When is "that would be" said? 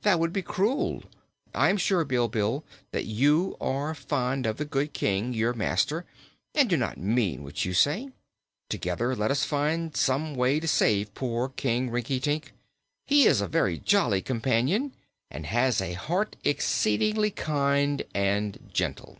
0.00-0.40